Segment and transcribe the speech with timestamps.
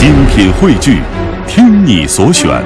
[0.00, 1.02] 精品汇聚，
[1.46, 2.64] 听你所选，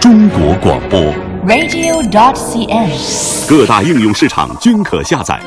[0.00, 1.00] 中国广播。
[1.46, 3.48] radio.dot.cn，。
[3.48, 5.40] 各大应用市场均可下载。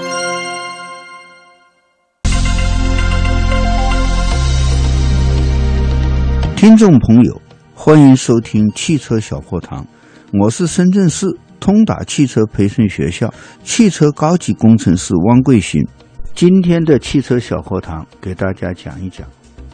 [6.56, 7.42] 听众朋友，
[7.76, 9.86] 欢迎收听汽车小课堂，
[10.32, 11.28] 我是深圳市
[11.60, 13.34] 通达汽车培训学校
[13.66, 15.86] 汽车高级工程师汪贵新。
[16.34, 19.28] 今天的汽车小课堂给大家讲一讲，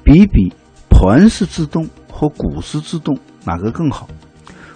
[0.04, 0.51] 比比
[1.05, 4.07] 盘式制动和鼓式制动哪个更好？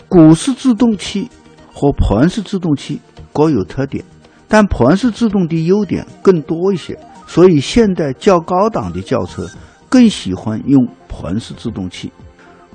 [0.10, 1.30] 鼓式制动器
[1.74, 3.00] 和盘式制动器
[3.32, 4.04] 各有特点，
[4.46, 9.48] 但盘式制动的优点更多一些，所以现代较高档的轿车
[9.88, 12.12] 更喜欢用盘式制动器。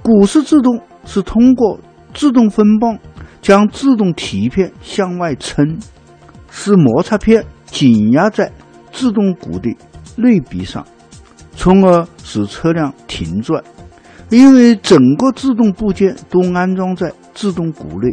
[0.01, 1.79] 鼓式制动是通过
[2.15, 2.99] 自动分泵
[3.43, 5.79] 将自动蹄片向外撑，
[6.51, 8.51] 使摩擦片紧压在
[8.91, 9.77] 制动鼓的
[10.17, 10.87] 内壁上，
[11.63, 13.63] 从而使车辆停转。
[14.31, 18.13] 因为整个制动部件都安装在制动鼓内，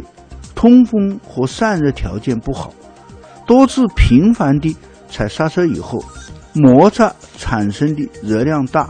[0.54, 2.72] 通风和散热条件不好，
[3.44, 4.76] 多次频繁地
[5.08, 6.00] 踩刹车以后，
[6.52, 8.88] 摩擦产生的热量大，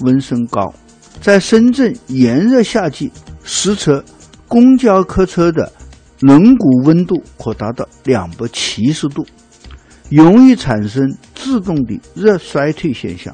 [0.00, 0.74] 温升高。
[1.22, 3.10] 在深圳炎热夏季，
[3.42, 4.04] 实测
[4.46, 5.72] 公交客车的
[6.20, 9.24] 轮毂温度可达到两百七十度，
[10.10, 13.32] 容易产生自动的热衰退现象，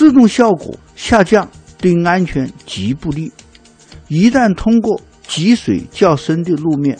[0.00, 3.30] 制动效果下降，对安全极不利。
[4.08, 4.98] 一旦通过
[5.28, 6.96] 积水较深的路面，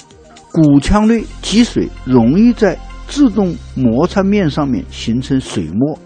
[0.53, 2.79] 鼓腔内积水容易在
[3.09, 5.99] 制动摩擦面上面形成水沫，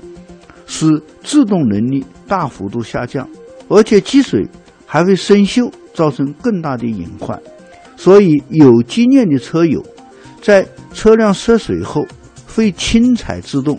[0.67, 3.29] 使制动能力大幅度下降。
[3.67, 4.47] 而且积水
[4.87, 7.37] 还会生锈，造成更大的隐患。
[7.97, 9.85] 所以有经验的车友
[10.41, 12.07] 在车辆涉水后，
[12.47, 13.77] 会轻踩制动，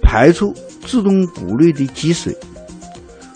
[0.00, 0.54] 排出
[0.88, 2.34] 制动鼓内的积水。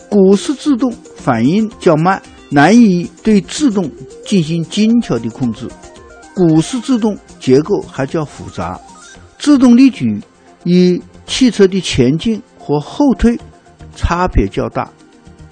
[0.08, 3.90] 鼓式制动反应较慢，难以对制动
[4.26, 5.68] 进行精巧的控制。
[6.34, 8.80] 鼓式制动结构还较复杂，
[9.38, 10.20] 制动力矩
[10.64, 13.38] 与汽车的前进和后退
[13.94, 14.90] 差别较大。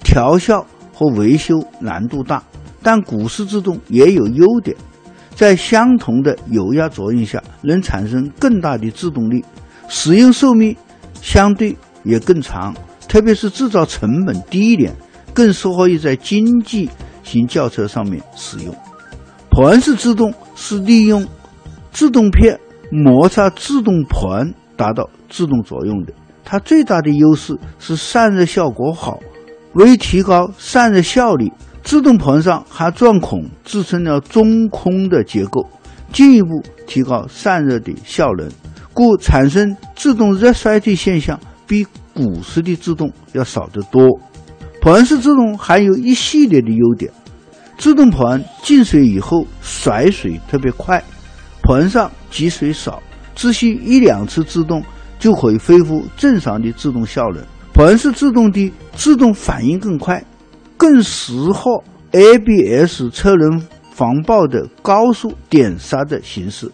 [0.03, 2.43] 调校和维修难度大，
[2.81, 4.75] 但鼓式制动也有优点，
[5.35, 9.45] 在相同的油压作用下，能产生更大的制动力，
[9.87, 10.75] 使用寿命
[11.21, 12.75] 相对也更长，
[13.07, 14.93] 特别是制造成本低一点，
[15.33, 16.89] 更适合于在经济
[17.23, 18.75] 型轿车上面使用。
[19.49, 21.27] 盘式制动是利用
[21.91, 26.13] 制动片摩擦制动盘达到制动作用的，
[26.43, 29.19] 它最大的优势是散热效果好。
[29.73, 31.49] 为提高散热效率，
[31.81, 35.65] 制动盘上还钻孔制成了中空的结构，
[36.11, 38.49] 进一步提高散热的效能，
[38.93, 44.07] 故产生制动热衰退现象比鼓式的制动要少得多。
[44.81, 47.11] 盘式制动还有一系列的优点：
[47.77, 51.03] 制动盘进水以后甩水特别快，
[51.61, 53.01] 盘上积水少，
[53.35, 54.83] 只需一两次制动
[55.19, 57.43] 就可以恢复正常的制动效能。
[57.73, 60.23] 盘式制动的制动反应更快，
[60.75, 66.69] 更适合 ABS 车轮防爆的高速点刹的形式，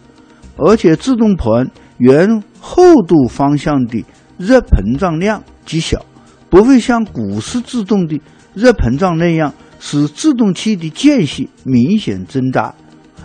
[0.56, 4.04] 而且制动盘原厚度方向的
[4.38, 6.02] 热膨胀量极小，
[6.48, 8.18] 不会像鼓式制动的
[8.54, 12.74] 热膨胀那样使制动器的间隙明显增大，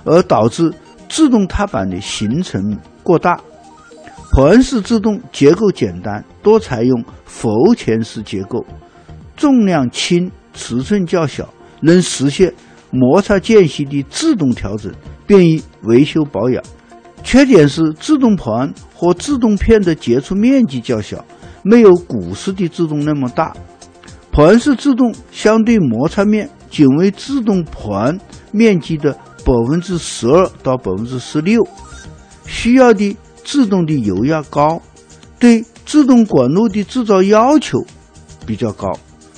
[0.03, 0.73] 而导致
[1.07, 3.40] 制动踏板的行程过大。
[4.31, 8.66] 盘式制动结构简单，多采用浮潜式结构，
[9.38, 11.47] 重量轻，尺寸较小，
[11.81, 12.52] 能实现
[12.90, 14.91] 摩擦间隙的自动调整，
[15.28, 16.63] 便于维修保养。
[17.33, 21.25] 缺点是制动盘和制动片的接触面积较小，
[21.63, 23.51] 没有鼓式的制动那么大。
[24.31, 28.16] 盘式制动相对摩擦面仅为制动盘
[28.51, 29.11] 面积的
[29.43, 31.67] 百分之十二到百分之十六，
[32.45, 33.17] 需要的。
[33.43, 34.81] 制动的油压高，
[35.38, 37.77] 对制动管路的制造要求
[38.45, 38.89] 比较高，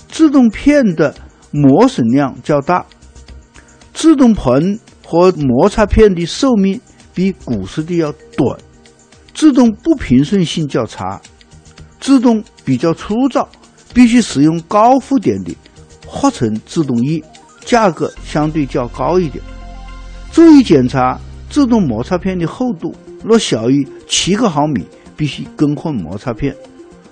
[0.09, 1.15] 制动片的
[1.49, 2.85] 磨损量较大，
[3.95, 6.79] 制动盘和摩擦片的寿命
[7.15, 8.59] 比鼓式的要短，
[9.33, 11.19] 制动不平顺性较差，
[11.99, 13.47] 制动比较粗糙，
[13.93, 15.55] 必须使用高负点的
[16.05, 17.23] 合成制动液，
[17.61, 19.43] 价格相对较高一点。
[20.31, 21.19] 注意检查
[21.49, 22.93] 制动摩擦片的厚度。
[23.23, 24.85] 若小于七个毫米，
[25.15, 26.55] 必须更换摩擦片，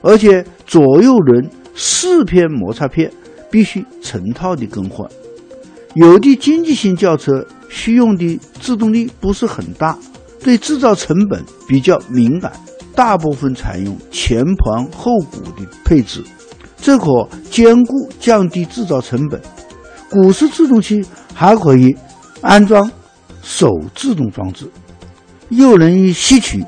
[0.03, 3.11] 而且左右轮四片摩擦片
[3.49, 5.09] 必须成套的更换。
[5.95, 9.97] 有的经济型轿车需用的制动力不是很大，
[10.43, 12.53] 对制造成本比较敏感，
[12.93, 16.23] 大部分采用前盘后鼓的配置，
[16.77, 19.41] 这可兼顾降低制造成本。
[20.11, 21.03] 鼓式制动器
[21.33, 21.97] 还可以
[22.41, 22.89] 安装
[23.41, 24.69] 手制动装置，
[25.49, 26.63] 又能以吸取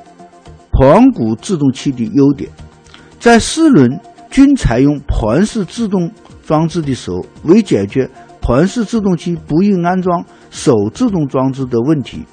[0.71, 2.49] 盘鼓制动器的优点。
[3.19, 3.99] 在四轮
[4.31, 6.11] 均采用盘式制动
[6.45, 8.09] 装置的时候，为解决
[8.45, 12.23] 盘式制动器不易安装手制动装置的问题，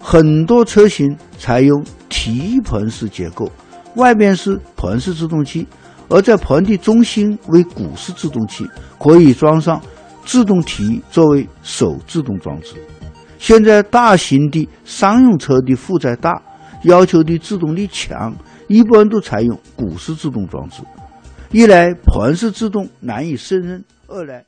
[0.00, 3.52] 很多车型采用提盘式结构，
[3.96, 5.66] 外边是盘式制动器，
[6.08, 8.66] 而在盘的中心为鼓式制动器，
[8.98, 9.78] 可以装上。
[10.24, 12.76] 制动提作为手制动装置，
[13.40, 16.40] 现在大型的商用车的负载大，
[16.84, 18.32] 要求的制动力强，
[18.68, 20.80] 一般都采用鼓式制动装置。
[21.50, 24.44] 一来盘式制动难以胜任，二来。